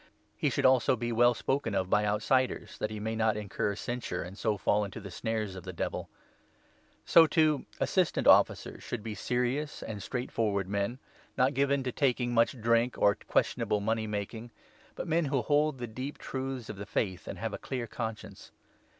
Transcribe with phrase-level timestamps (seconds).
[0.35, 3.75] He should also be well spoken of by 7 outsiders, that he may not incur
[3.75, 6.09] censure and so fall into the snares of the Devil.
[7.05, 10.99] So, too, Assistant 8 Assistant Officers should be serious and straightforward Officer*..,.,,°., men,
[11.37, 14.49] not given to taking much drink or to questionable money making,
[14.95, 17.85] but men who hold the deep 9 truths of the Faith and have a clear
[17.85, 18.49] conscience.